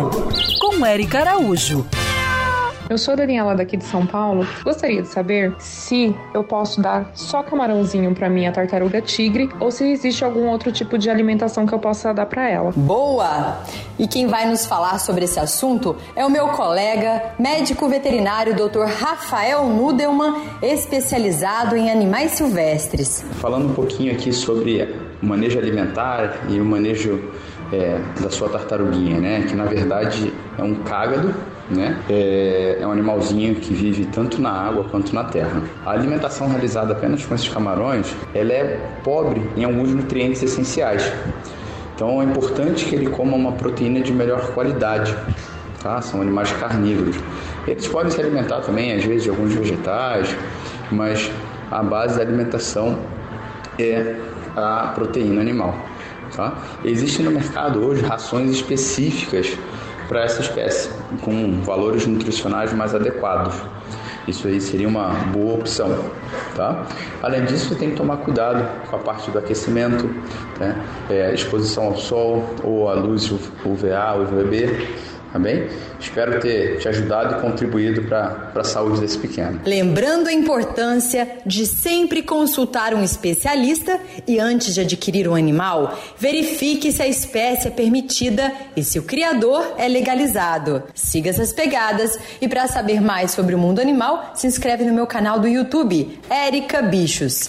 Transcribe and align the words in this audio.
Com 0.00 0.86
Eric 0.86 1.16
Araújo. 1.16 1.84
Eu 2.88 2.96
sou 2.96 3.12
a 3.12 3.16
Daniela 3.16 3.54
daqui 3.54 3.76
de 3.76 3.84
São 3.84 4.06
Paulo. 4.06 4.46
Gostaria 4.64 5.02
de 5.02 5.08
saber 5.08 5.54
se 5.58 6.14
eu 6.32 6.42
posso 6.44 6.80
dar 6.80 7.10
só 7.14 7.42
camarãozinho 7.42 8.14
para 8.14 8.30
minha 8.30 8.52
tartaruga 8.52 9.02
tigre 9.02 9.50
ou 9.60 9.70
se 9.70 9.84
existe 9.90 10.24
algum 10.24 10.46
outro 10.46 10.70
tipo 10.70 10.96
de 10.96 11.10
alimentação 11.10 11.66
que 11.66 11.74
eu 11.74 11.78
possa 11.80 12.14
dar 12.14 12.26
para 12.26 12.48
ela. 12.48 12.72
Boa! 12.74 13.58
E 13.98 14.06
quem 14.06 14.28
vai 14.28 14.48
nos 14.48 14.64
falar 14.64 15.00
sobre 15.00 15.24
esse 15.24 15.38
assunto 15.38 15.96
é 16.14 16.24
o 16.24 16.30
meu 16.30 16.48
colega, 16.48 17.34
médico 17.38 17.88
veterinário 17.88 18.54
Dr. 18.54 18.84
Rafael 18.84 19.66
Nudelman, 19.66 20.34
especializado 20.62 21.76
em 21.76 21.90
animais 21.90 22.30
silvestres. 22.32 23.22
Falando 23.32 23.66
um 23.66 23.74
pouquinho 23.74 24.12
aqui 24.12 24.32
sobre 24.32 25.08
o 25.20 25.26
manejo 25.26 25.58
alimentar 25.58 26.46
e 26.48 26.60
o 26.60 26.64
manejo 26.64 27.20
é, 27.72 28.00
da 28.20 28.30
sua 28.30 28.48
tartaruguinha, 28.48 29.20
né? 29.20 29.44
Que 29.48 29.54
na 29.54 29.64
verdade 29.64 30.32
é 30.56 30.62
um 30.62 30.74
cágado 30.76 31.34
né? 31.70 31.98
É, 32.08 32.78
é, 32.80 32.86
um 32.86 32.92
animalzinho 32.92 33.54
que 33.56 33.74
vive 33.74 34.06
tanto 34.06 34.40
na 34.40 34.50
água 34.50 34.84
quanto 34.84 35.14
na 35.14 35.24
terra. 35.24 35.62
A 35.84 35.90
alimentação 35.90 36.48
realizada 36.48 36.92
apenas 36.92 37.24
com 37.24 37.34
esses 37.34 37.48
camarões, 37.48 38.14
ela 38.34 38.52
é 38.52 38.80
pobre 39.04 39.42
em 39.56 39.64
alguns 39.64 39.90
nutrientes 39.90 40.42
essenciais. 40.42 41.12
Então 41.94 42.22
é 42.22 42.24
importante 42.24 42.84
que 42.84 42.94
ele 42.94 43.08
coma 43.08 43.36
uma 43.36 43.52
proteína 43.52 44.00
de 44.00 44.12
melhor 44.12 44.52
qualidade. 44.52 45.14
Tá? 45.82 46.00
São 46.00 46.22
animais 46.22 46.50
carnívoros. 46.52 47.16
Eles 47.66 47.86
podem 47.86 48.10
se 48.10 48.20
alimentar 48.20 48.60
também, 48.60 48.94
às 48.94 49.04
vezes, 49.04 49.24
de 49.24 49.30
alguns 49.30 49.52
vegetais, 49.52 50.34
mas 50.90 51.30
a 51.70 51.82
base 51.82 52.16
da 52.16 52.22
alimentação 52.22 52.98
é 53.78 54.16
a 54.56 54.92
proteína 54.94 55.40
animal. 55.40 55.74
Tá? 56.34 56.56
Existem 56.84 57.24
no 57.24 57.30
mercado 57.30 57.84
hoje 57.84 58.02
rações 58.02 58.50
específicas 58.50 59.56
para 60.08 60.24
essa 60.24 60.40
espécie, 60.40 60.90
com 61.20 61.60
valores 61.62 62.06
nutricionais 62.06 62.72
mais 62.72 62.94
adequados. 62.94 63.54
Isso 64.26 64.46
aí 64.46 64.60
seria 64.60 64.86
uma 64.86 65.08
boa 65.32 65.54
opção, 65.54 66.04
tá? 66.54 66.86
Além 67.22 67.46
disso, 67.46 67.70
você 67.70 67.74
tem 67.76 67.90
que 67.90 67.96
tomar 67.96 68.18
cuidado 68.18 68.86
com 68.90 68.96
a 68.96 68.98
parte 68.98 69.30
do 69.30 69.38
aquecimento, 69.38 70.06
né? 70.60 70.84
É, 71.08 71.32
exposição 71.32 71.84
ao 71.84 71.96
sol 71.96 72.44
ou 72.62 72.90
à 72.90 72.94
luz 72.94 73.30
UVA, 73.30 74.16
UVB, 74.16 74.86
Tá 75.32 75.38
bem? 75.38 75.68
Espero 76.00 76.40
ter 76.40 76.78
te 76.78 76.88
ajudado 76.88 77.36
e 77.36 77.40
contribuído 77.40 78.02
para 78.02 78.50
a 78.54 78.64
saúde 78.64 79.00
desse 79.00 79.18
pequeno. 79.18 79.60
Lembrando 79.64 80.28
a 80.28 80.32
importância 80.32 81.38
de 81.44 81.66
sempre 81.66 82.22
consultar 82.22 82.94
um 82.94 83.04
especialista 83.04 84.00
e 84.26 84.40
antes 84.40 84.74
de 84.74 84.80
adquirir 84.80 85.28
um 85.28 85.34
animal, 85.34 85.98
verifique 86.16 86.90
se 86.90 87.02
a 87.02 87.06
espécie 87.06 87.68
é 87.68 87.70
permitida 87.70 88.50
e 88.74 88.82
se 88.82 88.98
o 88.98 89.02
criador 89.02 89.74
é 89.76 89.86
legalizado. 89.86 90.82
Siga 90.94 91.28
essas 91.28 91.52
pegadas 91.52 92.18
e 92.40 92.48
para 92.48 92.66
saber 92.66 93.00
mais 93.00 93.32
sobre 93.32 93.54
o 93.54 93.58
mundo 93.58 93.80
animal, 93.80 94.32
se 94.34 94.46
inscreve 94.46 94.84
no 94.84 94.94
meu 94.94 95.06
canal 95.06 95.38
do 95.38 95.46
YouTube, 95.46 96.18
Érica 96.30 96.80
Bichos. 96.80 97.48